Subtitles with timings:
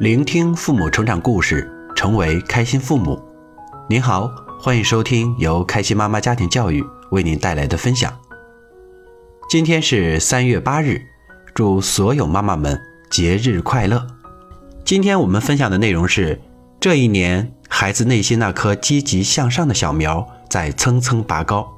[0.00, 3.22] 聆听父母成长故事，成为开心父母。
[3.86, 8.10] 您好，欢迎收听由开心妈妈家庭教育为您带来的分享。
[9.50, 11.02] 今天是三月八日，
[11.52, 12.80] 祝所有妈妈们
[13.10, 14.06] 节日快乐。
[14.86, 16.40] 今天我们分享的内容是：
[16.80, 21.70] 这一年，孩子内心那颗积极向上的小苗在蹭蹭拔高。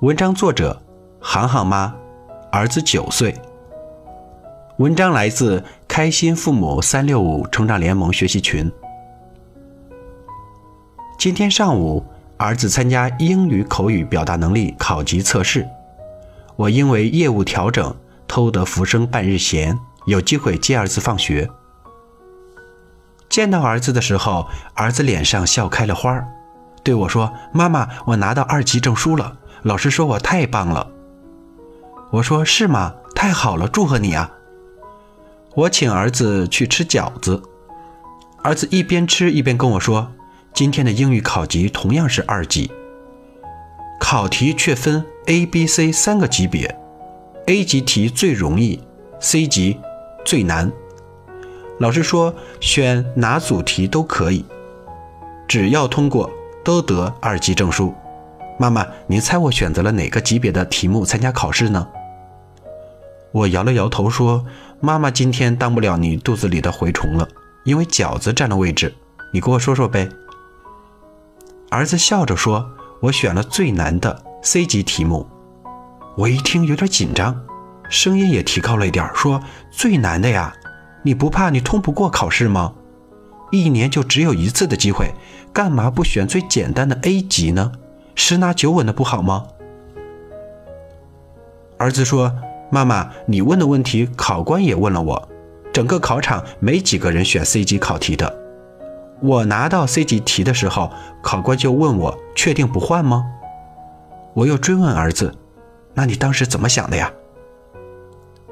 [0.00, 0.82] 文章作者：
[1.20, 1.94] 航航妈，
[2.50, 3.32] 儿子九岁。
[4.78, 5.62] 文章来自
[5.94, 8.68] 开心父母三六五成长联盟学习群。
[11.16, 12.04] 今天上午，
[12.36, 15.64] 儿子参加英语口语表达能力考级测试，
[16.56, 17.94] 我因为业务调整
[18.26, 21.48] 偷得浮生半日闲，有机会接儿子放学。
[23.28, 26.20] 见到儿子的时候，儿子脸上笑开了花
[26.82, 30.90] 对我说：“妈妈，我拿到二级证书了，老师说我太棒了。”
[32.10, 32.96] 我说：“是吗？
[33.14, 34.28] 太好了，祝贺你啊！”
[35.56, 37.40] 我请儿子去吃饺子，
[38.42, 40.10] 儿子一边吃一边跟我说
[40.52, 42.72] ：“今天的英语考级同样是二级，
[44.00, 46.76] 考题却分 A、B、C 三个级别
[47.46, 48.82] ，A 级题最容易
[49.20, 49.78] ，C 级
[50.24, 50.72] 最难。
[51.78, 54.44] 老师说选哪组题都可以，
[55.46, 56.28] 只要通过
[56.64, 57.94] 都得二级证书。
[58.58, 61.86] 妈妈，您猜我选择了哪个级别的题目参加考试呢？”
[63.30, 64.44] 我摇了摇头说。
[64.84, 67.26] 妈妈今天当不了你肚子里的蛔虫了，
[67.64, 68.94] 因为饺子占了位置。
[69.32, 70.06] 你给我说说呗。
[71.70, 75.26] 儿子笑着说：“我选了最难的 C 级题目。”
[76.18, 77.34] 我一听有点紧张，
[77.88, 79.40] 声音也提高了一点，说
[79.72, 80.54] ：“最难的呀，
[81.02, 82.74] 你不怕你通不过考试吗？
[83.52, 85.14] 一年就只有一次的机会，
[85.50, 87.72] 干嘛不选最简单的 A 级呢？
[88.14, 89.46] 十拿九稳的不好吗？”
[91.80, 92.30] 儿子说。
[92.74, 95.28] 妈妈，你问的问题，考官也问了我。
[95.72, 98.36] 整个考场没几个人选 C 级考题的。
[99.20, 100.90] 我拿到 C 级题的时候，
[101.22, 103.24] 考官就问我：确定不换吗？
[104.34, 105.32] 我又追问儿子：
[105.94, 107.12] 那你当时怎么想的呀？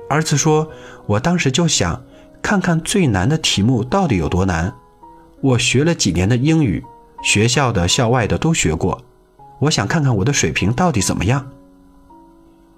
[0.09, 0.71] 儿子说：
[1.07, 2.01] 我当时就想，
[2.41, 4.73] 看看最难的题目到底有多难。
[5.41, 6.85] 我学了几年的英语，
[7.25, 9.03] 学校的、校外的都学过。
[9.59, 11.45] 我想看看我的水平到底怎么样。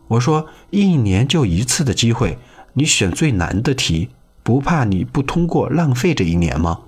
[0.09, 2.39] 我说一年就一次的机会，
[2.75, 4.11] 你选最难的题，
[4.43, 6.81] 不怕你不通过浪费这一年吗？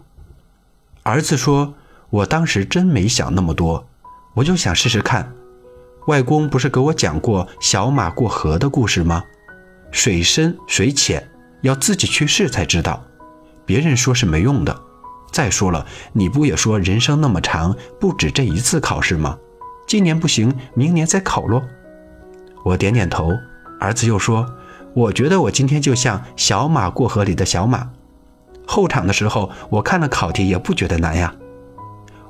[1.02, 1.74] 儿子说
[2.10, 3.86] ：“我当时真没想那么多，
[4.34, 5.32] 我就想试试看。
[6.08, 9.24] 外公不是给我讲过小马过河的故事吗？
[9.90, 11.26] 水深水浅，
[11.62, 13.02] 要自己去试才知道。
[13.64, 14.76] 别人说是没用的。
[15.32, 19.38] 再说了，你不也说人生那么长，不止这一次考试吗？
[19.86, 21.62] 今年不行，明年再考咯。”
[22.66, 23.32] 我点点头，
[23.78, 24.44] 儿子又说
[24.92, 27.90] ：“我觉得我今天就像小马过河里的小马。
[28.66, 31.32] 候场的时候，我看了考题也不觉得难呀，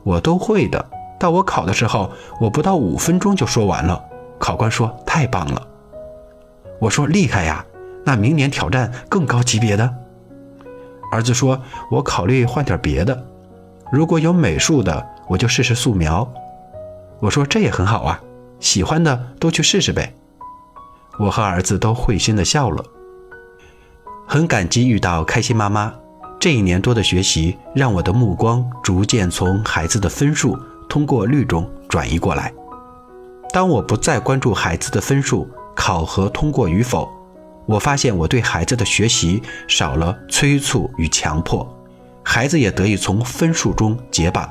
[0.02, 0.84] 我都会的。
[1.18, 4.04] 到我考的时候，我不到五分钟就说完了。
[4.38, 5.66] 考官说太棒了。
[6.80, 7.64] 我说厉害呀，
[8.04, 9.90] 那明年挑战更高级别的。
[11.10, 11.58] 儿子说：
[11.90, 13.24] 我考虑换点别的，
[13.90, 16.30] 如果有美术的，我就试试素描。
[17.20, 18.20] 我说这也很好啊，
[18.60, 20.12] 喜欢的都去试试呗。”
[21.18, 22.84] 我和儿子都会心的笑了，
[24.26, 25.92] 很感激遇到开心妈妈。
[26.38, 30.56] 这一年多的学习，让我的目光逐渐从孩子的分数
[30.88, 32.52] 通过率中转移过来。
[33.52, 37.08] 当我不再关注孩子的分数考核通过与否，
[37.64, 41.66] 我发现我对孩子的学习少了催促与强迫，
[42.22, 44.48] 孩子也得以从分数中解绑，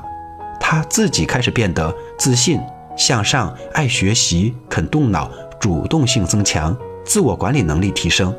[0.60, 2.60] 他自己开始变得自信、
[2.96, 5.30] 向上、爱学习、肯动脑。
[5.58, 8.34] 主动性增强，自我管理能力提升。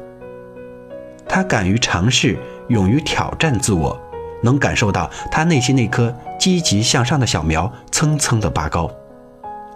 [1.27, 2.37] 他敢于尝试，
[2.69, 3.99] 勇于挑战自我，
[4.41, 8.89] 能感受到他内心那颗积极向上的小苗蹭蹭的拔高。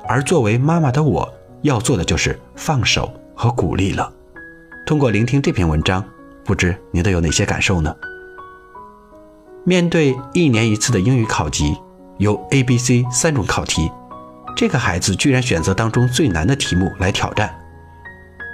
[0.08, 4.12] 而作为妈妈的我，要做的就是放手和鼓励了。
[4.86, 6.04] 通过聆听这篇文章，
[6.44, 7.96] 不知您都有哪些感受呢？
[9.64, 11.78] 面对一年一次的英语考级，
[12.18, 13.92] 有 A、B、C 三种考题。
[14.56, 17.54] 这个孩子居然选择当中最难的题目来挑战。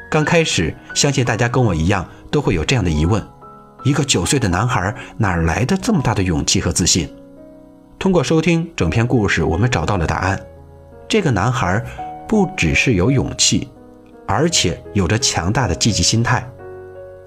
[0.09, 3.21] 刚开始，相信大家跟我一样都会有这样的疑问：
[3.83, 7.09] 一个九岁的男孩哪来的这么大的勇气和自信？
[7.99, 10.39] 通过收听整篇故事，我们找到了答案。
[11.09, 11.83] 这个男孩
[12.27, 13.67] 不只是有勇气，
[14.25, 16.47] 而且有着强大的积极心态。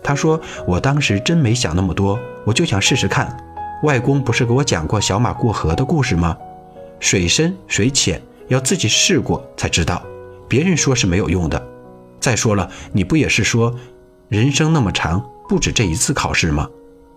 [0.02, 3.36] 他说：“我当时真没想那么多，我就想试试看。
[3.82, 6.34] 外公不是给我讲过小马过河的故事吗？
[6.98, 10.02] 水深水浅。”要自己试过才知道，
[10.48, 11.68] 别人说是没有用的。
[12.18, 13.74] 再说了，你不也是说，
[14.28, 16.68] 人生那么长，不止这一次考试吗？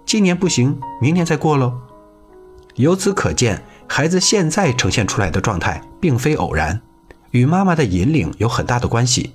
[0.05, 1.73] 今年不行，明年再过喽。
[2.75, 6.79] 由此可见，孩子现在呈现出来的状态并非偶然，
[7.31, 9.33] 与妈妈的引领有很大的关系。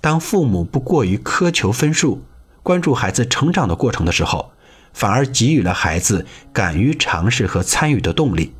[0.00, 2.22] 当父母不过于苛求分数，
[2.62, 4.52] 关注孩子成长的过程的时候，
[4.92, 8.52] 反而给予了孩子敢于尝试和参与的动力，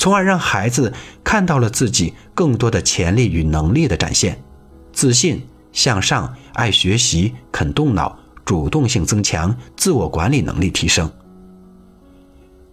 [0.00, 0.90] 从而让孩子
[1.22, 4.42] 看到了自己更多的潜力与能力的展现，
[4.94, 11.12] 自信、向上、爱学习、肯动脑、主动性增强、自我管理能力提升。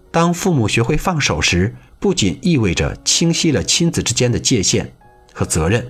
[0.09, 4.89] 当父母学会放手时，不仅意味着清晰了亲子之间的界限
[5.33, 5.85] 和责任，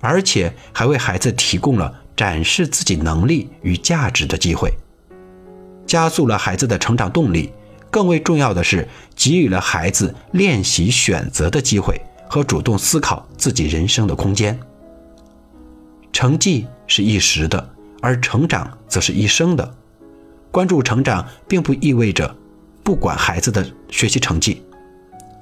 [0.00, 4.72] 而且还为孩子提供了展示自己能力与价值的机会，
[5.86, 7.52] 加速了孩子的成长动力。
[7.94, 14.58] 更为重要的是，给予了孩子练习选择的机会和主动思考自己人生的空间。
[16.12, 17.70] 成绩是一时的，
[18.02, 19.72] 而成长则是一生的。
[20.50, 22.34] 关注成长，并不意味着。
[22.82, 24.64] 不管孩子的学习成绩，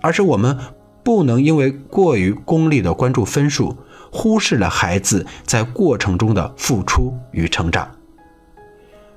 [0.03, 0.59] 而是我们
[1.03, 3.75] 不能因为过于功利的关注分数，
[4.11, 7.91] 忽视了孩子在过程中的付出与成长。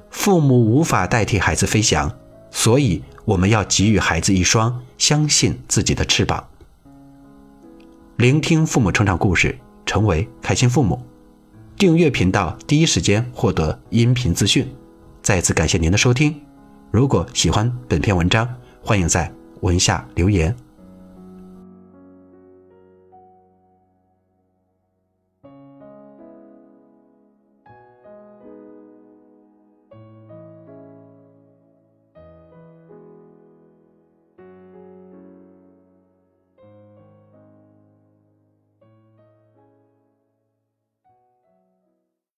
[0.09, 2.09] 父母无法代替孩子飞翔，
[2.49, 6.47] 所以我们要给予孩子一双相信自己的翅膀。
[8.17, 11.01] 聆听父母成长故事，成为开心父母。
[11.77, 14.65] 订阅频道，第一时间获得音频资讯。
[15.21, 16.39] 再次感谢您的收听。
[16.91, 18.47] 如果喜欢本篇文章，
[18.81, 19.29] 欢迎在
[19.61, 20.55] 文下留言。